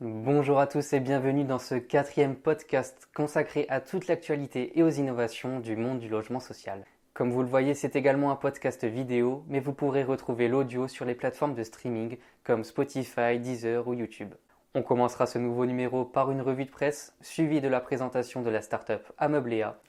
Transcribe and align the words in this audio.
Bonjour 0.00 0.60
à 0.60 0.68
tous 0.68 0.92
et 0.92 1.00
bienvenue 1.00 1.42
dans 1.42 1.58
ce 1.58 1.74
quatrième 1.74 2.36
podcast 2.36 3.08
consacré 3.16 3.66
à 3.68 3.80
toute 3.80 4.06
l'actualité 4.06 4.78
et 4.78 4.84
aux 4.84 4.90
innovations 4.90 5.58
du 5.58 5.74
monde 5.74 5.98
du 5.98 6.08
logement 6.08 6.38
social. 6.38 6.84
Comme 7.14 7.32
vous 7.32 7.42
le 7.42 7.48
voyez, 7.48 7.74
c'est 7.74 7.96
également 7.96 8.30
un 8.30 8.36
podcast 8.36 8.84
vidéo, 8.84 9.42
mais 9.48 9.58
vous 9.58 9.72
pourrez 9.72 10.04
retrouver 10.04 10.46
l'audio 10.46 10.86
sur 10.86 11.04
les 11.04 11.16
plateformes 11.16 11.56
de 11.56 11.64
streaming 11.64 12.16
comme 12.44 12.62
Spotify, 12.62 13.40
Deezer 13.40 13.88
ou 13.88 13.94
YouTube. 13.94 14.34
On 14.76 14.84
commencera 14.84 15.26
ce 15.26 15.40
nouveau 15.40 15.66
numéro 15.66 16.04
par 16.04 16.30
une 16.30 16.42
revue 16.42 16.66
de 16.66 16.70
presse, 16.70 17.16
suivie 17.20 17.60
de 17.60 17.66
la 17.66 17.80
présentation 17.80 18.42
de 18.42 18.50
la 18.50 18.62
startup 18.62 19.02
Ameubléa, 19.18 19.80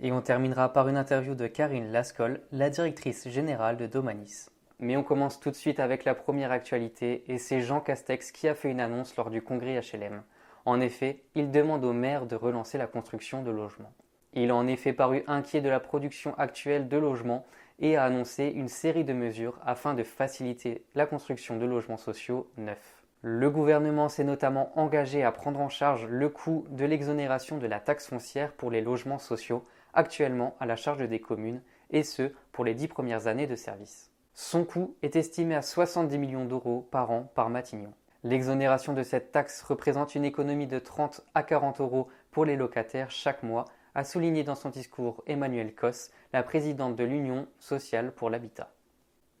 et 0.00 0.12
on 0.12 0.22
terminera 0.22 0.72
par 0.72 0.88
une 0.88 0.96
interview 0.96 1.34
de 1.34 1.46
Karine 1.46 1.92
Lascol, 1.92 2.40
la 2.52 2.70
directrice 2.70 3.28
générale 3.28 3.76
de 3.76 3.86
Domanis. 3.86 4.46
Mais 4.80 4.96
on 4.96 5.02
commence 5.02 5.40
tout 5.40 5.50
de 5.50 5.56
suite 5.56 5.80
avec 5.80 6.04
la 6.04 6.14
première 6.14 6.52
actualité, 6.52 7.24
et 7.26 7.38
c'est 7.38 7.60
Jean 7.60 7.80
Castex 7.80 8.30
qui 8.30 8.46
a 8.46 8.54
fait 8.54 8.70
une 8.70 8.80
annonce 8.80 9.16
lors 9.16 9.30
du 9.30 9.42
congrès 9.42 9.80
HLM. 9.80 10.22
En 10.64 10.80
effet, 10.80 11.22
il 11.34 11.50
demande 11.50 11.84
aux 11.84 11.92
maires 11.92 12.26
de 12.26 12.36
relancer 12.36 12.78
la 12.78 12.86
construction 12.86 13.42
de 13.42 13.50
logements. 13.50 13.92
Il 14.34 14.50
a 14.50 14.54
en 14.54 14.66
effet 14.68 14.92
paru 14.92 15.24
inquiet 15.26 15.60
de 15.60 15.68
la 15.68 15.80
production 15.80 16.38
actuelle 16.38 16.86
de 16.86 16.96
logements 16.96 17.44
et 17.80 17.96
a 17.96 18.04
annoncé 18.04 18.52
une 18.54 18.68
série 18.68 19.04
de 19.04 19.12
mesures 19.12 19.58
afin 19.64 19.94
de 19.94 20.02
faciliter 20.02 20.84
la 20.94 21.06
construction 21.06 21.56
de 21.56 21.66
logements 21.66 21.96
sociaux 21.96 22.50
neufs. 22.56 23.02
Le 23.22 23.50
gouvernement 23.50 24.08
s'est 24.08 24.22
notamment 24.22 24.70
engagé 24.78 25.24
à 25.24 25.32
prendre 25.32 25.58
en 25.60 25.68
charge 25.68 26.06
le 26.06 26.28
coût 26.28 26.66
de 26.70 26.84
l'exonération 26.84 27.58
de 27.58 27.66
la 27.66 27.80
taxe 27.80 28.06
foncière 28.06 28.52
pour 28.52 28.70
les 28.70 28.80
logements 28.80 29.18
sociaux, 29.18 29.64
actuellement 29.92 30.56
à 30.60 30.66
la 30.66 30.76
charge 30.76 31.08
des 31.08 31.20
communes, 31.20 31.62
et 31.90 32.04
ce 32.04 32.32
pour 32.52 32.64
les 32.64 32.74
dix 32.74 32.86
premières 32.86 33.26
années 33.26 33.48
de 33.48 33.56
service. 33.56 34.12
Son 34.40 34.64
coût 34.64 34.94
est 35.02 35.16
estimé 35.16 35.56
à 35.56 35.62
70 35.62 36.16
millions 36.16 36.44
d'euros 36.44 36.86
par 36.92 37.10
an 37.10 37.28
par 37.34 37.50
Matignon. 37.50 37.92
L'exonération 38.22 38.92
de 38.92 39.02
cette 39.02 39.32
taxe 39.32 39.62
représente 39.62 40.14
une 40.14 40.24
économie 40.24 40.68
de 40.68 40.78
30 40.78 41.22
à 41.34 41.42
40 41.42 41.80
euros 41.80 42.06
pour 42.30 42.44
les 42.44 42.54
locataires 42.54 43.10
chaque 43.10 43.42
mois, 43.42 43.64
a 43.96 44.04
souligné 44.04 44.44
dans 44.44 44.54
son 44.54 44.68
discours 44.68 45.24
Emmanuel 45.26 45.74
Cos, 45.74 46.12
la 46.32 46.44
présidente 46.44 46.94
de 46.94 47.02
l'Union 47.02 47.48
sociale 47.58 48.12
pour 48.12 48.30
l'habitat. 48.30 48.72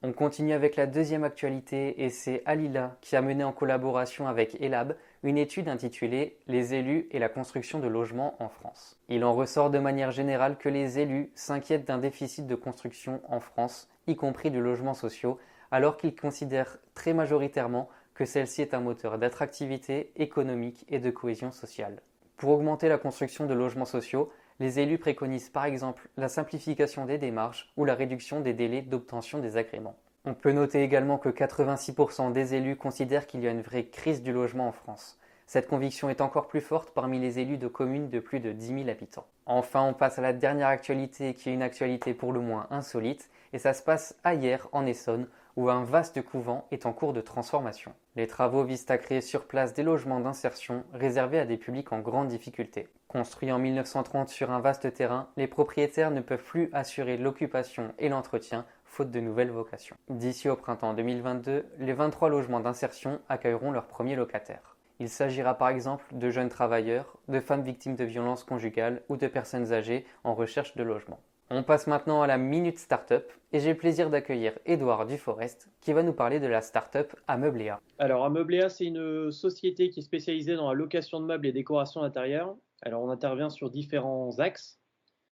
On 0.02 0.12
continue 0.12 0.52
avec 0.52 0.74
la 0.74 0.88
deuxième 0.88 1.22
actualité 1.22 2.02
et 2.02 2.10
c'est 2.10 2.42
Alila 2.44 2.96
qui 3.00 3.14
a 3.14 3.22
mené 3.22 3.44
en 3.44 3.52
collaboration 3.52 4.26
avec 4.26 4.60
Elab 4.60 4.96
une 5.22 5.38
étude 5.38 5.68
intitulée 5.68 6.38
Les 6.46 6.74
élus 6.74 7.08
et 7.10 7.18
la 7.18 7.28
construction 7.28 7.80
de 7.80 7.88
logements 7.88 8.36
en 8.40 8.48
France. 8.48 8.96
Il 9.08 9.24
en 9.24 9.34
ressort 9.34 9.70
de 9.70 9.78
manière 9.78 10.12
générale 10.12 10.56
que 10.56 10.68
les 10.68 11.00
élus 11.00 11.32
s'inquiètent 11.34 11.86
d'un 11.86 11.98
déficit 11.98 12.46
de 12.46 12.54
construction 12.54 13.20
en 13.28 13.40
France, 13.40 13.88
y 14.06 14.14
compris 14.14 14.50
de 14.50 14.60
logements 14.60 14.94
sociaux, 14.94 15.38
alors 15.70 15.96
qu'ils 15.96 16.14
considèrent 16.14 16.78
très 16.94 17.14
majoritairement 17.14 17.88
que 18.14 18.24
celle-ci 18.24 18.62
est 18.62 18.74
un 18.74 18.80
moteur 18.80 19.18
d'attractivité 19.18 20.12
économique 20.16 20.84
et 20.88 20.98
de 20.98 21.10
cohésion 21.10 21.52
sociale. 21.52 22.00
Pour 22.36 22.50
augmenter 22.50 22.88
la 22.88 22.98
construction 22.98 23.46
de 23.46 23.54
logements 23.54 23.84
sociaux, 23.84 24.30
les 24.60 24.78
élus 24.80 24.98
préconisent 24.98 25.50
par 25.50 25.64
exemple 25.64 26.08
la 26.16 26.28
simplification 26.28 27.04
des 27.06 27.18
démarches 27.18 27.72
ou 27.76 27.84
la 27.84 27.94
réduction 27.94 28.40
des 28.40 28.54
délais 28.54 28.82
d'obtention 28.82 29.38
des 29.38 29.56
agréments. 29.56 29.96
On 30.28 30.34
peut 30.34 30.52
noter 30.52 30.82
également 30.82 31.16
que 31.16 31.30
86% 31.30 32.32
des 32.32 32.54
élus 32.54 32.76
considèrent 32.76 33.26
qu'il 33.26 33.40
y 33.40 33.48
a 33.48 33.50
une 33.50 33.62
vraie 33.62 33.86
crise 33.86 34.22
du 34.22 34.30
logement 34.30 34.68
en 34.68 34.72
France. 34.72 35.18
Cette 35.46 35.68
conviction 35.68 36.10
est 36.10 36.20
encore 36.20 36.48
plus 36.48 36.60
forte 36.60 36.90
parmi 36.90 37.18
les 37.18 37.38
élus 37.38 37.56
de 37.56 37.66
communes 37.66 38.10
de 38.10 38.20
plus 38.20 38.38
de 38.38 38.52
10 38.52 38.66
000 38.66 38.88
habitants. 38.90 39.24
Enfin, 39.46 39.80
on 39.84 39.94
passe 39.94 40.18
à 40.18 40.22
la 40.22 40.34
dernière 40.34 40.68
actualité 40.68 41.32
qui 41.32 41.48
est 41.48 41.54
une 41.54 41.62
actualité 41.62 42.12
pour 42.12 42.34
le 42.34 42.40
moins 42.40 42.66
insolite, 42.70 43.30
et 43.54 43.58
ça 43.58 43.72
se 43.72 43.82
passe 43.82 44.16
ailleurs 44.22 44.68
en 44.72 44.84
Essonne, 44.84 45.28
où 45.56 45.70
un 45.70 45.82
vaste 45.82 46.20
couvent 46.20 46.66
est 46.72 46.84
en 46.84 46.92
cours 46.92 47.14
de 47.14 47.22
transformation. 47.22 47.94
Les 48.14 48.26
travaux 48.26 48.64
visent 48.64 48.84
à 48.90 48.98
créer 48.98 49.22
sur 49.22 49.46
place 49.46 49.72
des 49.72 49.82
logements 49.82 50.20
d'insertion 50.20 50.84
réservés 50.92 51.40
à 51.40 51.46
des 51.46 51.56
publics 51.56 51.90
en 51.90 52.00
grande 52.00 52.28
difficulté. 52.28 52.86
Construits 53.08 53.50
en 53.50 53.58
1930 53.58 54.28
sur 54.28 54.50
un 54.50 54.60
vaste 54.60 54.92
terrain, 54.92 55.30
les 55.38 55.46
propriétaires 55.46 56.10
ne 56.10 56.20
peuvent 56.20 56.44
plus 56.44 56.68
assurer 56.74 57.16
l'occupation 57.16 57.94
et 57.98 58.10
l'entretien 58.10 58.66
faute 58.88 59.10
de 59.10 59.20
nouvelles 59.20 59.50
vocations. 59.50 59.96
D'ici 60.08 60.48
au 60.48 60.56
printemps 60.56 60.94
2022, 60.94 61.66
les 61.78 61.92
23 61.92 62.28
logements 62.30 62.60
d'insertion 62.60 63.20
accueilleront 63.28 63.70
leurs 63.70 63.86
premiers 63.86 64.16
locataires. 64.16 64.76
Il 64.98 65.08
s'agira 65.08 65.54
par 65.54 65.68
exemple 65.68 66.04
de 66.12 66.30
jeunes 66.30 66.48
travailleurs, 66.48 67.16
de 67.28 67.38
femmes 67.38 67.62
victimes 67.62 67.94
de 67.94 68.04
violences 68.04 68.42
conjugales 68.42 69.02
ou 69.08 69.16
de 69.16 69.28
personnes 69.28 69.72
âgées 69.72 70.04
en 70.24 70.34
recherche 70.34 70.74
de 70.74 70.82
logement. 70.82 71.20
On 71.50 71.62
passe 71.62 71.86
maintenant 71.86 72.20
à 72.20 72.26
la 72.26 72.36
Minute 72.36 72.78
Startup 72.78 73.24
et 73.52 73.60
j'ai 73.60 73.70
le 73.70 73.78
plaisir 73.78 74.10
d'accueillir 74.10 74.52
Edouard 74.66 75.06
Duforest 75.06 75.70
qui 75.80 75.92
va 75.92 76.02
nous 76.02 76.12
parler 76.12 76.40
de 76.40 76.46
la 76.46 76.60
startup 76.60 77.14
Ameubléa. 77.26 77.80
Alors 77.98 78.24
Ameubléa, 78.24 78.68
c'est 78.68 78.84
une 78.84 79.30
société 79.32 79.88
qui 79.88 80.00
est 80.00 80.02
spécialisée 80.02 80.56
dans 80.56 80.68
la 80.68 80.74
location 80.74 81.20
de 81.20 81.26
meubles 81.26 81.46
et 81.46 81.52
décoration 81.52 82.02
intérieure. 82.02 82.54
Alors 82.82 83.02
on 83.02 83.08
intervient 83.08 83.48
sur 83.48 83.70
différents 83.70 84.38
axes. 84.40 84.78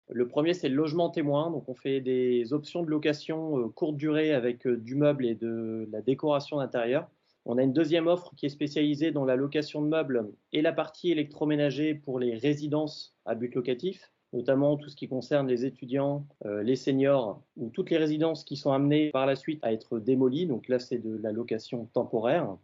Le 0.10 0.28
premier, 0.28 0.54
c'est 0.54 0.70
le 0.70 0.76
logement 0.76 1.10
témoin. 1.10 1.52
Donc 1.52 1.70
on 1.70 1.76
fait 1.76 2.02
des 2.02 2.54
options 2.54 2.84
de 2.84 2.90
location 2.90 3.60
euh, 3.60 3.70
courte 3.70 3.98
durée 3.98 4.34
avec 4.34 4.66
euh, 4.66 4.78
du 4.78 4.96
meuble 4.96 5.26
et 5.26 5.36
de 5.36 5.88
la 5.92 6.02
décoration 6.02 6.60
intérieure. 6.60 7.08
On 7.46 7.58
a 7.58 7.64
une 7.64 7.74
deuxième 7.74 8.08
offre 8.08 8.34
qui 8.36 8.46
est 8.46 8.50
spécialisée 8.50 9.12
dans 9.12 9.26
la 9.26 9.36
location 9.36 9.82
de 9.82 9.88
meubles 9.88 10.30
et 10.52 10.62
la 10.62 10.74
partie 10.74 11.12
électroménager 11.12 11.96
pour 11.96 12.20
les 12.20 12.36
résidences 12.36 13.16
à 13.26 13.36
but 13.36 13.56
locatif 13.56 14.12
notamment 14.34 14.78
tout 14.78 14.90
ce 14.90 14.96
qui 14.96 15.08
concerne 15.08 15.48
les 15.48 15.66
étudiants, 15.66 16.28
euh, 16.46 16.62
les 16.64 16.76
seniors 16.76 17.42
ou 17.58 17.70
toutes 17.70 17.90
les 17.90 17.98
résidences 17.98 18.44
qui 18.44 18.58
sont 18.58 18.72
amenées 18.72 19.10
par 19.12 19.26
la 19.26 19.36
suite 19.36 19.60
à 19.64 19.74
être 19.74 20.00
démolies. 20.00 20.46
Donc 20.46 20.68
là, 20.68 20.80
c'est 20.80 21.00
de 21.00 21.18
la 21.18 21.32
location 21.32 21.86
temporaire. 21.94 22.56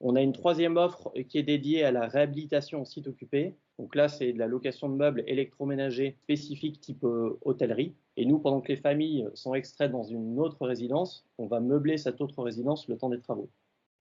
On 0.00 0.16
a 0.16 0.22
une 0.22 0.32
troisième 0.32 0.76
offre 0.78 1.12
qui 1.28 1.38
est 1.38 1.42
dédiée 1.42 1.84
à 1.84 1.92
la 1.92 2.06
réhabilitation 2.06 2.80
en 2.80 2.84
site 2.84 3.06
occupé. 3.06 3.54
Donc 3.80 3.94
là, 3.94 4.08
c'est 4.08 4.34
de 4.34 4.38
la 4.38 4.46
location 4.46 4.90
de 4.90 4.94
meubles 4.94 5.24
électroménagers 5.26 6.18
spécifiques 6.24 6.82
type 6.82 7.02
euh, 7.02 7.38
hôtellerie. 7.40 7.94
Et 8.18 8.26
nous, 8.26 8.38
pendant 8.38 8.60
que 8.60 8.68
les 8.68 8.76
familles 8.76 9.26
sont 9.32 9.54
extraites 9.54 9.90
dans 9.90 10.02
une 10.02 10.38
autre 10.38 10.66
résidence, 10.66 11.24
on 11.38 11.46
va 11.46 11.60
meubler 11.60 11.96
cette 11.96 12.20
autre 12.20 12.42
résidence 12.42 12.88
le 12.88 12.98
temps 12.98 13.08
des 13.08 13.20
travaux. 13.20 13.48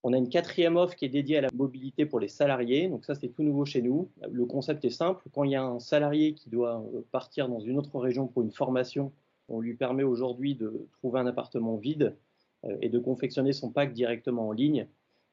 On 0.03 0.11
a 0.11 0.17
une 0.17 0.27
quatrième 0.27 0.75
offre 0.75 0.95
qui 0.95 1.05
est 1.05 1.09
dédiée 1.09 1.37
à 1.37 1.41
la 1.41 1.47
mobilité 1.53 2.05
pour 2.05 2.19
les 2.19 2.27
salariés. 2.27 2.89
Donc 2.89 3.05
ça, 3.05 3.15
c'est 3.15 3.29
tout 3.29 3.41
nouveau 3.41 3.63
chez 3.63 3.81
nous. 3.81 4.09
Le 4.29 4.45
concept 4.45 4.83
est 4.83 4.89
simple. 4.89 5.23
Quand 5.33 5.45
il 5.45 5.51
y 5.51 5.55
a 5.55 5.63
un 5.63 5.79
salarié 5.79 6.33
qui 6.33 6.49
doit 6.49 6.83
euh, 6.93 6.99
partir 7.13 7.47
dans 7.47 7.61
une 7.61 7.77
autre 7.77 7.97
région 7.99 8.27
pour 8.27 8.41
une 8.41 8.51
formation, 8.51 9.13
on 9.47 9.61
lui 9.61 9.75
permet 9.75 10.03
aujourd'hui 10.03 10.55
de 10.55 10.89
trouver 10.91 11.21
un 11.21 11.25
appartement 11.25 11.77
vide 11.77 12.17
euh, 12.65 12.75
et 12.81 12.89
de 12.89 12.99
confectionner 12.99 13.53
son 13.53 13.71
pack 13.71 13.93
directement 13.93 14.49
en 14.49 14.51
ligne. 14.51 14.87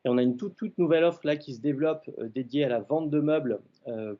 Et 0.04 0.08
on 0.08 0.18
a 0.18 0.22
une 0.22 0.36
toute, 0.36 0.54
toute 0.54 0.78
nouvelle 0.78 1.02
offre 1.02 1.22
là 1.24 1.36
qui 1.36 1.52
se 1.52 1.60
développe 1.60 2.08
dédiée 2.32 2.62
à 2.62 2.68
la 2.68 2.78
vente 2.78 3.10
de 3.10 3.18
meubles 3.18 3.60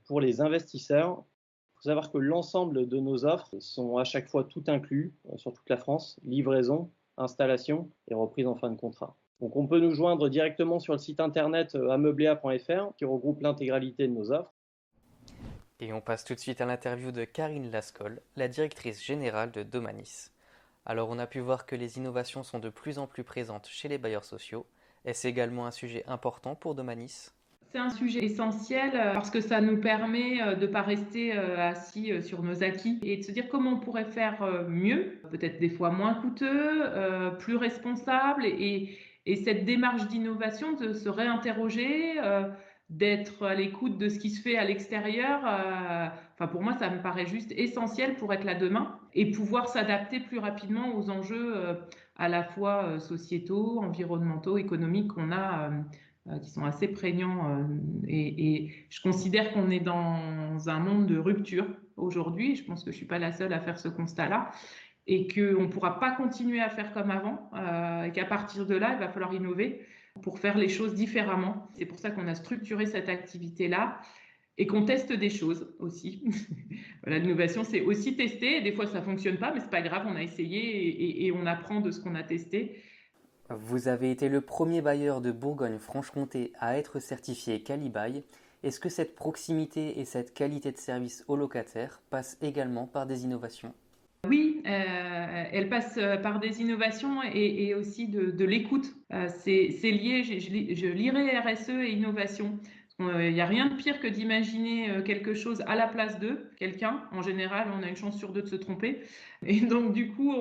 pour 0.07 0.21
les 0.21 0.41
investisseurs. 0.41 1.23
Il 1.23 1.77
faut 1.77 1.89
savoir 1.89 2.11
que 2.11 2.19
l'ensemble 2.19 2.89
de 2.89 2.99
nos 2.99 3.25
offres 3.25 3.55
sont 3.61 3.99
à 3.99 4.05
chaque 4.05 4.29
fois 4.29 4.45
tout 4.45 4.65
inclus 4.67 5.15
sur 5.37 5.53
toute 5.53 5.69
la 5.69 5.77
France, 5.77 6.19
livraison, 6.25 6.91
installation 7.17 7.91
et 8.09 8.15
reprise 8.15 8.47
en 8.47 8.57
fin 8.57 8.71
de 8.71 8.77
contrat. 8.77 9.17
Donc 9.41 9.57
on 9.57 9.67
peut 9.67 9.81
nous 9.81 9.95
joindre 9.95 10.29
directement 10.29 10.79
sur 10.79 10.95
le 10.95 10.99
site 10.99 11.21
internet 11.21 11.75
euh, 11.75 11.91
ameubléa.fr 11.91 12.97
qui 12.97 13.05
regroupe 13.05 13.43
l'intégralité 13.43 14.09
de 14.09 14.13
nos 14.13 14.33
offres. 14.33 14.53
Et 15.81 15.93
on 15.93 16.01
passe 16.01 16.25
tout 16.25 16.35
de 16.35 16.41
suite 16.41 16.63
à 16.63 16.67
l'interview 16.67 17.13
de 17.13 17.25
Karine 17.25 17.71
Lascol, 17.71 18.23
la 18.37 18.49
directrice 18.49 19.05
générale 19.05 19.51
de 19.51 19.63
Domanis. 19.63 20.31
Alors 20.87 21.11
on 21.11 21.19
a 21.19 21.27
pu 21.27 21.41
voir 21.41 21.67
que 21.67 21.77
les 21.77 21.99
innovations 21.99 22.43
sont 22.43 22.61
de 22.61 22.71
plus 22.71 22.99
en 22.99 23.07
plus 23.07 23.25
présentes 23.25 23.67
chez 23.67 23.89
les 23.89 23.99
bailleurs 23.99 24.25
sociaux. 24.25 24.65
Est-ce 25.05 25.29
également 25.29 25.67
un 25.67 25.71
sujet 25.71 26.03
important 26.07 26.55
pour 26.55 26.75
Domanis? 26.75 27.31
C'est 27.73 27.79
un 27.79 27.91
sujet 27.91 28.25
essentiel 28.25 28.93
euh, 28.95 29.13
parce 29.13 29.31
que 29.31 29.41
ça 29.41 29.61
nous 29.61 29.81
permet 29.81 30.41
euh, 30.41 30.55
de 30.55 30.67
ne 30.67 30.73
pas 30.73 30.83
rester 30.83 31.33
assis 31.33 32.23
sur 32.23 32.43
nos 32.43 32.63
acquis 32.63 32.99
et 33.03 33.19
de 33.19 33.23
se 33.23 33.33
dire 33.33 33.49
comment 33.49 33.73
on 33.73 33.81
pourrait 33.81 34.05
faire 34.05 34.67
mieux, 34.69 35.21
peut-être 35.31 35.59
des 35.59 35.71
fois 35.71 35.91
moins 35.91 36.15
coûteux, 36.15 36.83
plus 37.39 37.57
responsable 37.57 38.45
et, 38.47 38.97
et 39.27 39.37
cette 39.37 39.65
démarche 39.65 40.07
d'innovation, 40.07 40.75
de 40.75 40.93
se 40.93 41.09
réinterroger, 41.09 42.15
euh, 42.23 42.49
d'être 42.89 43.45
à 43.45 43.55
l'écoute 43.55 43.99
de 43.99 44.09
ce 44.09 44.21
qui 44.21 44.31
se 44.31 44.41
fait 44.41 44.57
à 44.57 44.65
l'extérieur, 44.65 45.41
euh, 45.45 46.07
enfin 46.35 46.47
pour 46.47 46.63
moi, 46.63 46.75
ça 46.75 46.89
me 46.89 47.03
paraît 47.03 47.27
juste 47.27 47.53
essentiel 47.57 48.15
pour 48.15 48.33
être 48.33 48.45
là 48.45 48.55
demain 48.55 48.97
et 49.15 49.33
pouvoir 49.33 49.69
s'adapter 49.69 50.21
plus 50.21 50.39
rapidement 50.39 50.95
aux 50.97 51.11
enjeux 51.11 51.57
euh, 51.57 51.75
à 52.17 52.29
la 52.29 52.45
fois 52.45 53.01
sociétaux, 53.01 53.81
environnementaux, 53.81 54.57
économiques 54.57 55.09
qu'on 55.09 55.33
a, 55.33 55.71
qui 56.43 56.51
sont 56.51 56.65
assez 56.65 56.89
prégnants. 56.89 57.67
Et, 58.09 58.65
et, 58.65 58.73
je 58.89 59.01
considère 59.01 59.53
qu'on 59.53 59.71
est 59.71 59.81
dans 59.81 60.69
un 60.69 60.79
monde 60.79 61.07
de 61.07 61.19
rupture 61.19 61.67
aujourd'hui. 61.97 62.57
Je 62.57 62.65
pense 62.65 62.85
que 62.85 62.91
je 62.91 62.97
suis 62.97 63.07
pas 63.07 63.19
la 63.19 63.33
seule 63.33 63.53
à 63.53 63.61
faire 63.61 63.79
ce 63.79 63.89
constat-là 63.89 64.51
et 65.07 65.29
qu'on 65.29 65.63
ne 65.63 65.67
pourra 65.67 66.01
pas 66.01 66.11
continuer 66.13 66.61
à 66.61 66.69
faire 66.69 66.93
comme 66.93 67.11
avant, 67.11 67.51
euh, 67.55 68.05
et 68.05 68.13
qu'à 68.13 68.25
partir 68.25 68.67
de 68.67 68.75
là, 68.75 68.95
il 68.95 68.99
va 68.99 69.09
falloir 69.09 69.33
innover 69.33 69.87
pour 70.23 70.39
faire 70.39 70.59
les 70.59 70.69
choses 70.69 70.95
différemment. 70.95 71.69
C'est 71.75 71.87
pour 71.87 71.99
ça 71.99 72.11
qu'on 72.11 72.27
a 72.27 72.35
structuré 72.35 72.87
cette 72.87 73.09
activité-là 73.09 74.01
et 74.59 74.67
qu'on 74.67 74.85
teste 74.85 75.13
des 75.13 75.31
choses 75.31 75.75
aussi. 75.79 76.25
l'innovation, 77.07 77.63
c'est 77.63 77.83
aussi 77.83 78.17
tester. 78.17 78.63
Des 78.63 78.73
fois, 78.73 78.87
ça 78.87 79.03
fonctionne 79.03 79.37
pas, 79.37 79.53
mais 79.53 79.61
c'est 79.61 79.71
pas 79.71 79.83
grave, 79.83 80.07
on 80.09 80.17
a 80.17 80.23
essayé 80.23 81.27
et 81.27 81.33
on 81.33 81.47
apprend 81.47 81.81
de 81.81 81.91
ce 81.91 82.01
qu'on 82.01 82.15
a 82.15 82.23
testé. 82.23 82.83
Vous 83.51 83.87
avez 83.87 84.11
été 84.11 84.29
le 84.29 84.41
premier 84.41 84.81
bailleur 84.81 85.21
de 85.21 85.31
Bourgogne-Franche-Comté 85.31 86.53
à 86.59 86.77
être 86.77 86.99
certifié 86.99 87.61
Calibail. 87.61 88.25
Est-ce 88.65 88.81
que 88.81 88.89
cette 88.89 89.15
proximité 89.15 90.01
et 90.01 90.05
cette 90.05 90.35
qualité 90.35 90.73
de 90.73 90.79
service 90.79 91.25
aux 91.29 91.37
locataires 91.37 92.01
passent 92.11 92.37
également 92.43 92.87
par 92.87 93.07
des 93.07 93.23
innovations? 93.23 93.73
Oui, 94.29 94.63
euh, 94.67 95.45
elle 95.53 95.71
euh, 95.99 96.17
par 96.17 96.41
des 96.41 96.61
innovations 96.61 97.23
et, 97.23 97.75
aussi 97.75 98.09
de, 98.09 98.45
l'écoute. 98.45 98.97
Euh, 99.13 99.29
c'est 99.39 99.69
lié, 99.85 100.25
je, 100.25 100.87
lirai 100.89 101.39
RSE 101.39 101.69
et 101.69 101.91
innovation. 101.91 102.59
Il 102.99 103.35
n'y 103.35 103.43
a 103.43 103.47
rien 103.47 103.69
de 103.69 103.75
pire 103.75 104.01
que 104.01 104.07
d'imaginer 104.07 105.03
quelque 105.05 105.35
chose 105.35 105.63
à 105.67 105.77
la 105.77 105.87
place 105.87 106.19
de 106.19 106.51
quelqu'un. 106.57 107.03
En 107.13 107.21
général, 107.21 107.69
on 107.79 107.83
a 107.83 107.89
une 107.89 107.97
chance 107.97 108.19
sur 108.19 108.33
deux 108.33 108.41
de 108.41 108.49
se 108.49 108.57
tromper. 108.57 109.03
Et 109.47 109.61
donc, 109.61 109.93
du 109.93 110.13
coup, 110.13 110.35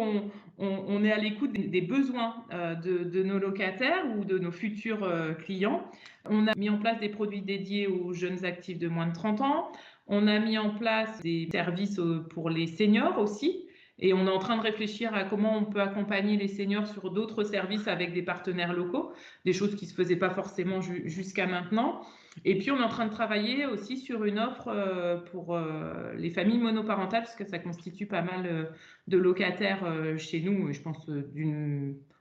on, 0.57 1.04
est 1.04 1.12
à 1.12 1.18
l'écoute 1.18 1.52
des, 1.52 1.81
besoins 1.81 2.46
de, 2.52 3.04
de, 3.04 3.24
nos 3.24 3.40
locataires 3.40 4.06
ou 4.18 4.24
de 4.24 4.40
nos 4.40 4.52
futurs 4.52 5.06
clients. 5.44 5.84
On 6.30 6.48
a 6.48 6.56
mis 6.56 6.69
en 6.69 6.78
place 6.78 6.98
des 7.00 7.10
produits 7.10 7.42
dédiés 7.42 7.88
aux 7.88 8.13
jeunes 8.13 8.46
actifs 8.46 8.80
de 8.80 8.88
moins 8.88 9.07
de 9.07 9.13
30 9.13 9.42
ans. 9.42 9.72
On 10.07 10.28
a 10.28 10.40
mis 10.40 10.57
en 10.57 10.69
place 10.69 11.22
des 11.22 11.50
services 11.52 12.00
pour 12.30 12.50
les 12.50 12.68
seniors 12.68 13.18
aussi. 13.18 13.65
Et 14.00 14.13
on 14.13 14.27
est 14.27 14.31
en 14.31 14.39
train 14.39 14.57
de 14.57 14.62
réfléchir 14.62 15.13
à 15.13 15.24
comment 15.24 15.57
on 15.57 15.65
peut 15.65 15.80
accompagner 15.80 16.36
les 16.36 16.50
seniors 16.50 16.86
sur 16.88 17.12
d'autres 17.12 17.44
services 17.44 17.88
avec 17.88 18.13
des 18.13 18.24
partenaires 18.24 18.74
locaux, 18.74 19.13
des 19.45 19.53
choses 19.53 19.75
qui 19.75 19.86
ne 19.86 19.89
se 19.89 19.95
faisaient 19.95 20.18
pas 20.18 20.30
forcément 20.30 20.81
jusqu'à 20.81 21.47
maintenant. 21.47 22.01
Et 22.44 22.57
puis, 22.57 22.71
on 22.71 22.77
est 22.77 22.83
en 22.83 22.89
train 22.89 23.06
de 23.06 23.13
travailler 23.13 23.65
aussi 23.65 23.97
sur 23.97 24.25
une 24.25 24.39
offre 24.39 24.68
euh, 24.68 25.18
pour 25.31 25.56
euh, 25.56 26.13
les 26.18 26.30
familles 26.30 26.57
monoparentales, 26.57 27.24
parce 27.24 27.36
que 27.36 27.45
ça 27.45 27.59
constitue 27.59 28.06
pas 28.06 28.21
mal 28.21 28.45
euh, 28.45 28.65
de 29.07 29.18
locataires 29.18 29.86
chez 30.18 30.42
nous, 30.42 30.69
et 30.69 30.74
je 30.74 30.81
pense 30.81 31.09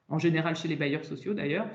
en 0.08 0.18
général 0.18 0.54
chez 0.54 0.68
les 0.68 0.76
bailleurs 0.76 1.04
sociaux 1.04 1.34
d'ailleurs. 1.34 1.66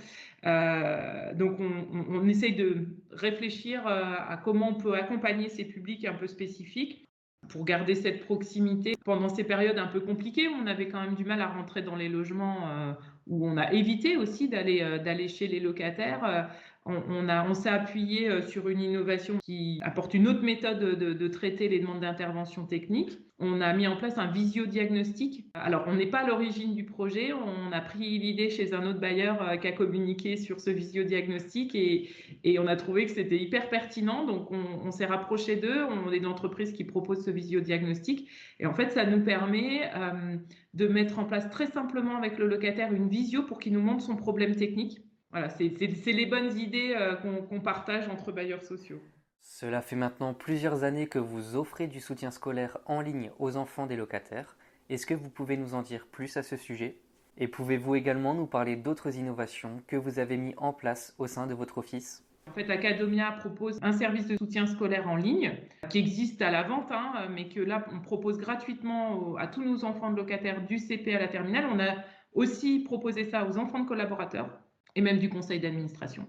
donc, 1.35 1.59
on, 1.59 2.05
on, 2.09 2.27
essaye 2.29 2.55
de 2.55 2.87
réfléchir 3.11 3.85
à 3.85 4.37
comment 4.37 4.69
on 4.69 4.75
peut 4.75 4.93
accompagner 4.93 5.49
ces 5.49 5.65
publics 5.65 6.05
un 6.05 6.13
peu 6.13 6.27
spécifiques 6.27 7.08
pour 7.47 7.65
garder 7.65 7.95
cette 7.95 8.25
proximité. 8.25 8.95
Pendant 9.05 9.29
ces 9.29 9.43
périodes 9.43 9.79
un 9.79 9.87
peu 9.87 9.99
compliquées, 9.99 10.47
on 10.49 10.67
avait 10.67 10.87
quand 10.87 11.01
même 11.01 11.15
du 11.15 11.25
mal 11.25 11.41
à 11.41 11.47
rentrer 11.47 11.81
dans 11.81 11.95
les 11.95 12.09
logements 12.09 12.69
euh, 12.69 12.93
où 13.27 13.47
on 13.47 13.57
a 13.57 13.71
évité 13.71 14.17
aussi 14.17 14.49
d'aller 14.49 14.81
euh, 14.81 14.99
d'aller 14.99 15.27
chez 15.27 15.47
les 15.47 15.59
locataires. 15.59 16.49
On, 16.85 17.29
a, 17.29 17.47
on 17.47 17.53
s'est 17.53 17.69
appuyé 17.69 18.29
euh, 18.29 18.41
sur 18.41 18.67
une 18.69 18.79
innovation 18.79 19.37
qui 19.43 19.79
apporte 19.83 20.13
une 20.13 20.27
autre 20.27 20.41
méthode 20.41 20.79
de, 20.79 21.27
traiter 21.27 21.67
les 21.67 21.79
demandes 21.79 21.99
d'intervention 21.99 22.65
technique. 22.65 23.19
On 23.37 23.61
a 23.61 23.73
mis 23.73 23.85
en 23.85 23.95
place 23.95 24.17
un 24.17 24.31
visio-diagnostic. 24.31 25.45
Alors, 25.53 25.83
on 25.87 25.93
n'est 25.93 26.07
pas 26.07 26.19
à 26.19 26.27
l'origine 26.27 26.75
du 26.75 26.85
projet. 26.85 27.31
On 27.31 27.71
a 27.71 27.79
pris 27.79 28.17
l'idée 28.17 28.49
chez 28.49 28.73
un 28.73 28.85
autre 28.87 28.99
bailleur 28.99 29.41
euh, 29.41 29.57
qui 29.57 29.67
a 29.67 29.71
communiqué 29.71 30.35
sur 30.35 30.59
ce 30.59 30.71
visio-diagnostic 30.71 31.75
et, 31.75 32.09
et, 32.43 32.59
on 32.59 32.67
a 32.67 32.75
trouvé 32.75 33.05
que 33.05 33.11
c'était 33.11 33.37
hyper 33.37 33.69
pertinent. 33.69 34.25
Donc, 34.25 34.49
on, 34.51 34.91
s'est 34.91 35.05
rapproché 35.05 35.57
d'eux. 35.57 35.85
On 35.85 36.11
est 36.11 36.17
une 36.17 36.25
entreprise 36.25 36.73
qui 36.73 36.85
propose 36.85 37.23
ce 37.23 37.29
visio-diagnostic. 37.29 38.27
Et 38.59 38.65
en 38.65 38.73
fait, 38.73 38.91
ça 38.91 39.05
nous 39.05 39.23
permet 39.23 39.89
euh, 39.95 40.37
de 40.73 40.87
mettre 40.87 41.19
en 41.19 41.25
place 41.25 41.49
très 41.49 41.67
simplement 41.67 42.17
avec 42.17 42.37
le 42.39 42.47
locataire 42.47 42.91
une 42.93 43.09
visio 43.09 43.43
pour 43.43 43.59
qu'il 43.59 43.73
nous 43.73 43.81
montre 43.81 44.03
son 44.03 44.15
problème 44.15 44.55
technique 44.55 44.99
voilà, 45.31 45.49
c'est 45.49 45.69
les 46.11 46.25
bonnes 46.25 46.57
idées 46.57 46.95
euh, 46.97 47.15
qu'on 47.15 47.59
partage 47.59 48.07
entre 48.09 48.31
bailleurs 48.31 48.63
sociaux. 48.63 48.99
Cela 49.41 49.81
fait 49.81 49.95
maintenant 49.95 50.33
plusieurs 50.33 50.83
années 50.83 51.07
que 51.07 51.19
vous 51.19 51.55
offrez 51.55 51.87
du 51.87 51.99
soutien 51.99 52.31
scolaire 52.31 52.77
en 52.85 53.01
ligne 53.01 53.31
aux 53.37 53.55
enfants 53.55 53.85
des 53.85 53.95
locataires. 53.95 54.57
Est-ce 54.89 55.05
que 55.05 55.13
vous 55.13 55.29
pouvez 55.29 55.55
nous 55.55 55.75
en 55.75 55.81
dire 55.81 56.07
plus 56.07 56.35
à 56.37 56.43
ce 56.43 56.57
sujet? 56.57 56.97
Et 57.37 57.47
pouvez-vous 57.47 57.95
également 57.95 58.33
nous 58.33 58.47
parler 58.47 58.75
d'autres 58.75 59.15
innovations 59.17 59.81
que 59.87 59.95
vous 59.95 60.17
avez 60.17 60.37
mis 60.37 60.55
en 60.57 60.73
place 60.73 61.15
au 61.19 61.27
sein 61.27 61.45
de 61.45 61.53
votre 61.53 61.77
office? 61.77 62.25
En 62.47 62.51
fait, 62.51 62.69
Acadomia 62.69 63.31
propose 63.33 63.79
un 63.83 63.91
service 63.91 64.27
de 64.27 64.35
soutien 64.35 64.65
scolaire 64.65 65.07
en 65.07 65.15
ligne 65.15 65.53
qui 65.89 65.99
existe 65.99 66.41
à 66.41 66.49
la 66.49 66.63
vente, 66.63 66.91
hein, 66.91 67.27
mais 67.29 67.47
que 67.47 67.59
là, 67.59 67.85
on 67.93 67.99
propose 67.99 68.39
gratuitement 68.39 69.35
à 69.35 69.45
tous 69.45 69.63
nos 69.63 69.85
enfants 69.85 70.11
de 70.11 70.17
locataires 70.17 70.65
du 70.65 70.79
CP 70.79 71.15
à 71.15 71.19
la 71.19 71.27
terminale. 71.27 71.67
On 71.71 71.79
a 71.79 72.03
aussi 72.33 72.79
proposé 72.79 73.25
ça 73.25 73.47
aux 73.47 73.59
enfants 73.59 73.79
de 73.79 73.87
collaborateurs 73.87 74.59
et 74.95 75.01
même 75.01 75.19
du 75.19 75.29
conseil 75.29 75.59
d'administration. 75.59 76.25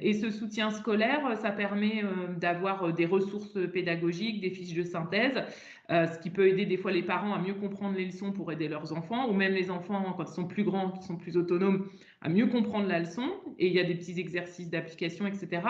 Et 0.00 0.14
ce 0.14 0.30
soutien 0.30 0.70
scolaire, 0.70 1.36
ça 1.42 1.50
permet 1.50 2.02
euh, 2.04 2.34
d'avoir 2.36 2.84
euh, 2.84 2.92
des 2.92 3.06
ressources 3.06 3.58
pédagogiques, 3.72 4.40
des 4.40 4.50
fiches 4.50 4.74
de 4.74 4.84
synthèse, 4.84 5.42
euh, 5.90 6.06
ce 6.06 6.18
qui 6.20 6.30
peut 6.30 6.48
aider 6.48 6.64
des 6.64 6.76
fois 6.76 6.92
les 6.92 7.02
parents 7.02 7.34
à 7.34 7.38
mieux 7.38 7.54
comprendre 7.54 7.96
les 7.96 8.06
leçons 8.06 8.32
pour 8.32 8.50
aider 8.52 8.68
leurs 8.68 8.92
enfants, 8.92 9.28
ou 9.28 9.34
même 9.34 9.52
les 9.52 9.70
enfants, 9.70 10.14
quand 10.16 10.24
ils 10.24 10.34
sont 10.34 10.46
plus 10.46 10.64
grands, 10.64 10.90
qui 10.90 11.02
sont 11.02 11.16
plus 11.16 11.36
autonomes, 11.36 11.88
à 12.22 12.28
mieux 12.28 12.46
comprendre 12.46 12.86
la 12.86 13.00
leçon. 13.00 13.28
Et 13.58 13.66
il 13.66 13.74
y 13.74 13.80
a 13.80 13.84
des 13.84 13.94
petits 13.94 14.18
exercices 14.18 14.70
d'application, 14.70 15.26
etc. 15.26 15.62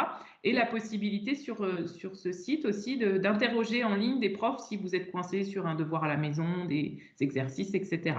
Et 0.44 0.52
la 0.52 0.66
possibilité 0.66 1.34
sur, 1.34 1.66
sur 1.88 2.14
ce 2.14 2.30
site 2.32 2.66
aussi 2.66 2.98
d'interroger 2.98 3.82
en 3.84 3.94
ligne 3.94 4.20
des 4.20 4.30
profs 4.30 4.60
si 4.68 4.76
vous 4.76 4.94
êtes 4.94 5.10
coincé 5.10 5.44
sur 5.44 5.66
un 5.66 5.74
devoir 5.74 6.04
à 6.04 6.08
la 6.08 6.16
maison, 6.16 6.66
des 6.66 6.98
exercices, 7.20 7.74
etc. 7.74 8.14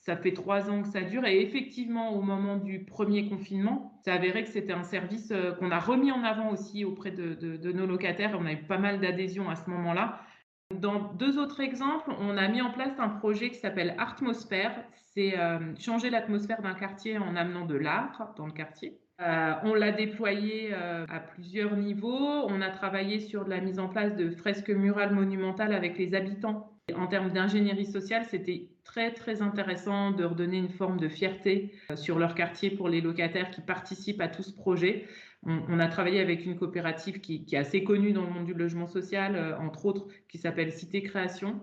Ça 0.00 0.16
fait 0.16 0.32
trois 0.32 0.70
ans 0.70 0.80
que 0.80 0.88
ça 0.88 1.02
dure 1.02 1.26
et 1.26 1.42
effectivement, 1.42 2.14
au 2.14 2.22
moment 2.22 2.56
du 2.56 2.84
premier 2.84 3.28
confinement, 3.28 4.00
ça 4.02 4.14
avéré 4.14 4.42
que 4.44 4.48
c'était 4.48 4.72
un 4.72 4.82
service 4.82 5.30
euh, 5.30 5.52
qu'on 5.52 5.70
a 5.70 5.78
remis 5.78 6.10
en 6.10 6.24
avant 6.24 6.50
aussi 6.50 6.86
auprès 6.86 7.10
de, 7.10 7.72
nos 7.72 7.86
locataires. 7.86 8.34
On 8.40 8.46
a 8.46 8.52
eu 8.52 8.62
pas 8.62 8.78
mal 8.78 9.00
d'adhésions 9.00 9.50
à 9.50 9.56
ce 9.56 9.68
moment-là. 9.68 10.20
Dans 10.74 11.12
deux 11.14 11.38
autres 11.38 11.60
exemples, 11.60 12.10
on 12.18 12.38
a 12.38 12.48
mis 12.48 12.62
en 12.62 12.70
place 12.70 12.98
un 12.98 13.08
projet 13.08 13.50
qui 13.50 13.58
s'appelle 13.58 13.94
Artmosphère. 13.98 14.84
C'est 15.12 15.38
euh, 15.38 15.74
changer 15.76 16.08
l'atmosphère 16.08 16.62
d'un 16.62 16.74
quartier 16.74 17.18
en 17.18 17.36
amenant 17.36 17.66
de 17.66 17.74
l'art 17.74 18.32
dans 18.36 18.46
le 18.46 18.52
quartier. 18.52 18.98
Euh, 19.20 19.52
on 19.64 19.74
l'a 19.74 19.92
déployé 19.92 20.72
à 20.74 21.20
plusieurs 21.20 21.76
niveaux. 21.76 22.46
On 22.48 22.60
a 22.60 22.70
travaillé 22.70 23.20
sur 23.20 23.46
la 23.46 23.60
mise 23.60 23.78
en 23.78 23.88
place 23.88 24.16
de 24.16 24.30
fresques 24.30 24.70
murales 24.70 25.14
monumentales 25.14 25.72
avec 25.72 25.98
les 25.98 26.14
habitants. 26.14 26.70
En 26.96 27.06
termes 27.06 27.30
d'ingénierie 27.30 27.86
sociale, 27.86 28.24
c'était 28.28 28.68
très 28.84 29.12
très 29.12 29.42
intéressant 29.42 30.10
de 30.10 30.24
redonner 30.24 30.58
une 30.58 30.70
forme 30.70 30.98
de 30.98 31.08
fierté 31.08 31.72
euh, 31.90 31.96
sur 31.96 32.18
leur 32.18 32.34
quartier 32.34 32.70
pour 32.70 32.88
les 32.88 33.00
locataires 33.00 33.50
qui 33.50 33.60
participent 33.60 34.20
à 34.20 34.28
tout 34.28 34.42
ce 34.42 34.52
projet. 34.52 35.06
On, 35.42 35.78
a 35.78 35.88
travaillé 35.88 36.20
avec 36.20 36.44
une 36.44 36.58
coopérative 36.58 37.20
qui, 37.20 37.46
est 37.50 37.56
assez 37.56 37.82
connue 37.82 38.12
dans 38.12 38.24
le 38.24 38.30
monde 38.30 38.44
du 38.44 38.52
logement 38.52 38.86
social, 38.86 39.36
euh, 39.36 39.58
entre 39.58 39.86
autres, 39.86 40.06
qui 40.28 40.36
s'appelle 40.36 40.70
Cité 40.70 41.02
Création, 41.02 41.62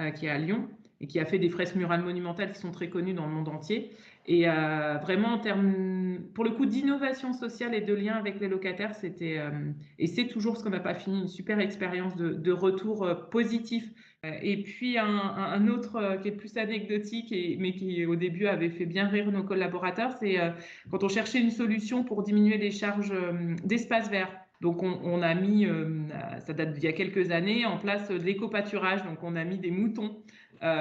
euh, 0.00 0.10
qui 0.10 0.26
est 0.26 0.30
à 0.30 0.38
Lyon 0.38 0.68
et 1.00 1.06
qui 1.06 1.18
a 1.20 1.24
fait 1.24 1.38
des 1.38 1.50
fresques 1.50 1.76
murales 1.76 2.02
monumentales 2.02 2.52
qui 2.52 2.60
sont 2.60 2.70
très 2.70 2.88
connues 2.88 3.14
dans 3.14 3.26
le 3.26 3.32
monde 3.32 3.48
entier. 3.48 3.90
Et 4.28 4.46
vraiment, 4.46 5.28
en 5.28 5.38
termes, 5.38 6.18
pour 6.34 6.42
le 6.42 6.50
coup 6.50 6.66
d'innovation 6.66 7.32
sociale 7.32 7.74
et 7.76 7.80
de 7.80 7.94
lien 7.94 8.14
avec 8.14 8.40
les 8.40 8.48
locataires, 8.48 8.96
c'était, 8.96 9.40
et 10.00 10.08
c'est 10.08 10.26
toujours 10.26 10.56
ce 10.56 10.64
qu'on 10.64 10.70
n'a 10.70 10.80
pas 10.80 10.94
fini, 10.94 11.20
une 11.20 11.28
super 11.28 11.60
expérience 11.60 12.16
de, 12.16 12.52
retour 12.52 13.08
positif 13.30 13.84
euh, 14.26 14.38
et 14.42 14.62
puis 14.62 14.98
un, 14.98 15.68
autre 15.68 15.96
euh, 15.96 16.16
qui 16.16 16.28
est 16.28 16.32
plus 16.32 16.56
anecdotique, 16.56 17.34
mais 17.58 17.72
qui 17.72 18.06
au 18.06 18.16
début 18.16 18.46
avait 18.46 18.70
fait 18.70 18.86
bien 18.86 19.08
rire 19.08 19.30
nos 19.30 19.42
collaborateurs, 19.42 20.12
c'est 20.18 20.40
euh, 20.40 20.50
quand 20.90 21.04
on 21.04 21.08
cherchait 21.08 21.40
une 21.40 21.50
solution 21.50 22.04
pour 22.04 22.22
diminuer 22.22 22.58
les 22.58 22.70
charges 22.70 23.12
d'espace 23.64 24.10
vert. 24.10 24.30
Donc 24.62 24.82
on, 24.82 25.20
a 25.20 25.34
mis, 25.34 25.66
ça 26.38 26.54
date 26.54 26.72
d'il 26.72 26.84
y 26.84 26.86
a 26.86 26.92
quelques 26.92 27.30
années, 27.30 27.66
en 27.66 27.76
place 27.76 28.08
de 28.08 28.16
l'éco-pâturage. 28.16 29.04
Donc 29.04 29.22
on 29.22 29.36
a 29.36 29.44
mis 29.44 29.58
des 29.58 29.70
moutons 29.70 30.16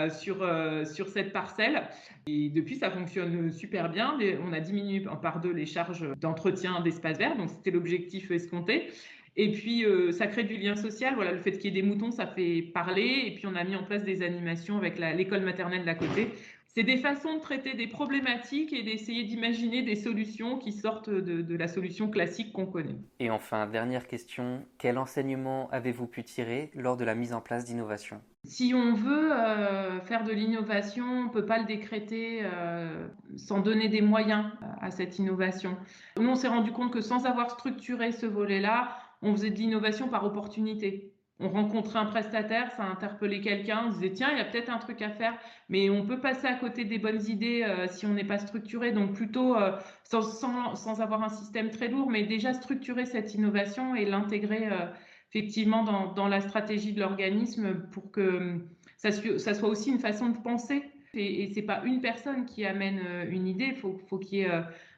sur, 0.10 0.38
sur 0.86 1.08
cette 1.08 1.34
parcelle. 1.34 1.84
Et 2.28 2.50
depuis, 2.50 2.76
ça 2.76 2.90
fonctionne 2.90 3.52
super 3.52 3.90
bien. 3.90 4.18
On 4.44 4.54
a 4.54 4.60
diminué 4.60 5.06
par 5.22 5.40
deux 5.40 5.52
les 5.52 5.66
charges 5.66 6.06
d'entretien 6.20 6.82
d'espace 6.82 7.18
vert. 7.18 7.38
Donc 7.38 7.50
c'était 7.50 7.72
l'objectif 7.72 8.32
escompté. 8.32 8.90
Et 9.38 9.52
puis, 9.52 9.86
euh, 9.86 10.12
ça 10.12 10.28
crée 10.28 10.44
du 10.44 10.58
lien 10.58 10.76
social. 10.76 11.16
Voilà, 11.16 11.32
le 11.32 11.40
fait 11.40 11.52
qu'il 11.54 11.66
y 11.66 11.78
ait 11.78 11.82
des 11.82 11.88
moutons, 11.88 12.12
ça 12.12 12.26
fait 12.26 12.62
parler. 12.62 13.24
Et 13.26 13.32
puis, 13.36 13.48
on 13.48 13.56
a 13.56 13.64
mis 13.64 13.76
en 13.76 13.84
place 13.84 14.04
des 14.04 14.22
animations 14.22 14.78
avec 14.78 14.98
l'école 14.98 15.42
maternelle 15.42 15.84
d'à 15.84 15.96
côté. 15.96 16.30
C'est 16.76 16.84
des 16.84 16.98
façons 16.98 17.36
de 17.36 17.40
traiter 17.40 17.74
des 17.74 17.88
problématiques 17.88 18.74
et 18.74 18.84
d'essayer 18.84 19.24
d'imaginer 19.24 19.82
des 19.82 19.96
solutions 19.96 20.58
qui 20.58 20.74
sortent 20.74 21.10
de, 21.10 21.56
la 21.56 21.70
solution 21.70 22.10
classique 22.10 22.52
qu'on 22.52 22.66
connaît. 22.66 22.98
Et 23.22 23.30
enfin, 23.30 23.66
dernière 23.66 24.08
question, 24.08 24.66
quel 24.78 24.98
enseignement 24.98 25.70
avez-vous 25.72 26.06
pu 26.06 26.26
tirer 26.26 26.72
lors 26.76 26.98
de 26.98 27.06
la 27.06 27.16
mise 27.16 27.32
en 27.32 27.40
place 27.40 27.64
d'innovation 27.64 28.20
Si 28.44 28.74
on 28.76 28.94
veut 28.94 29.32
euh, 29.32 30.02
faire 30.02 30.26
de 30.26 30.34
l'innovation, 30.34 31.06
on 31.06 31.24
ne 31.24 31.30
peut 31.30 31.46
pas 31.46 31.60
le 31.60 31.66
décréter 31.66 32.42
euh, 32.44 33.08
sans 33.38 33.62
donner 33.62 33.88
des 33.88 34.02
moyens 34.02 34.48
à 34.82 34.92
cette 34.92 35.18
innovation. 35.18 35.78
Nous, 36.20 36.28
on 36.28 36.36
s'est 36.36 36.50
rendu 36.50 36.74
compte 36.74 36.92
que 36.92 37.00
sans 37.00 37.26
avoir 37.26 37.52
structuré 37.52 38.12
ce 38.12 38.26
volet-là, 38.26 38.98
on 39.26 39.34
faisait 39.34 39.50
de 39.50 39.58
l'innovation 39.58 40.08
par 40.08 40.24
opportunité. 40.24 41.12
On 41.40 41.50
rencontrait 41.50 42.00
un 42.00 42.06
prestataire, 42.06 42.72
ça 42.78 42.84
interpellait 42.84 43.42
quelqu'un, 43.42 43.88
on 43.88 43.90
disait 43.90 44.12
tiens, 44.12 44.30
il 44.32 44.38
y 44.38 44.42
a 44.42 44.46
peut-être 44.46 44.70
un 44.70 44.78
truc 44.78 45.02
à 45.02 45.10
faire, 45.10 45.38
mais 45.68 45.90
on 45.90 46.06
peut 46.06 46.22
passer 46.22 46.48
à 46.48 46.54
côté 46.54 46.86
des 46.86 46.98
bonnes 46.98 47.28
idées 47.28 47.64
euh, 47.64 47.88
si 47.90 48.06
on 48.06 48.14
n'est 48.14 48.24
pas 48.24 48.38
structuré. 48.38 48.94
Donc 48.94 49.14
plutôt 49.14 49.58
euh, 49.58 49.78
sans, 50.04 51.02
avoir 51.02 51.24
un 51.24 51.30
système 51.30 51.72
très 51.72 51.90
lourd, 51.90 52.10
mais 52.10 52.24
déjà 52.24 52.54
structurer 52.54 53.06
cette 53.06 53.34
innovation 53.34 53.96
et 53.96 54.06
l'intégrer 54.06 54.68
euh, 54.68 54.86
effectivement 55.34 55.84
dans, 56.14 56.28
la 56.28 56.40
stratégie 56.40 56.94
de 56.94 57.02
l'organisme 57.02 57.82
pour 57.92 58.12
que 58.12 58.62
ça, 58.96 59.12
soit 59.12 59.68
aussi 59.68 59.90
une 59.90 60.00
façon 60.00 60.30
de 60.30 60.38
penser. 60.38 60.84
Et, 61.16 61.44
et 61.44 61.54
c'est 61.54 61.64
pas 61.64 61.84
une 61.84 62.00
personne 62.00 62.46
qui 62.46 62.66
amène 62.66 63.02
une 63.30 63.48
idée, 63.48 63.74
faut, 63.74 63.98
faut 64.08 64.20
qu'il 64.20 64.50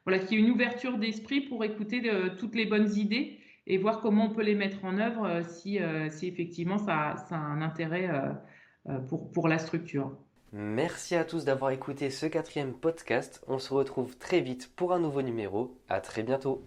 voilà, 0.05 0.19
qu'il 0.19 0.39
y 0.39 0.41
ait 0.41 0.45
une 0.45 0.51
ouverture 0.51 0.99
d'esprit 0.99 1.41
pour 1.41 1.63
écouter 1.63 2.09
toutes 2.37 2.55
les 2.55 2.65
bonnes 2.65 2.95
idées 2.95 3.36
et 3.67 3.77
voir 3.77 4.01
comment 4.01 4.25
on 4.25 4.29
peut 4.29 4.43
les 4.43 4.55
mettre 4.55 4.83
en 4.83 4.97
œuvre 4.97 5.41
si, 5.47 5.79
si 6.09 6.27
effectivement 6.27 6.77
ça, 6.77 7.15
a 7.29 7.35
un 7.35 7.61
intérêt 7.61 8.09
pour, 9.07 9.31
pour 9.31 9.47
la 9.47 9.59
structure. 9.59 10.11
Merci 10.53 11.15
à 11.15 11.25
tous 11.25 11.43
d'avoir 11.43 11.71
écouté 11.71 12.09
ce 12.09 12.25
quatrième 12.25 12.73
podcast. 12.73 13.43
On 13.47 13.59
se 13.59 13.73
retrouve 13.73 14.17
très 14.17 14.39
vite 14.39 14.71
pour 14.75 14.93
un 14.93 14.99
nouveau 14.99 15.21
numéro. 15.21 15.77
À 15.89 15.99
très 15.99 16.23
bientôt. 16.23 16.63